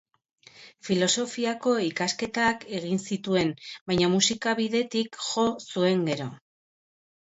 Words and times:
Filosofiako 0.87 1.75
ikasketak 1.89 2.67
egin 2.79 3.03
zituen 3.11 3.55
baina 3.93 4.11
musika 4.17 4.59
bidetik 4.65 5.25
jo 5.31 5.49
zuen 5.71 6.07
gero. 6.13 6.33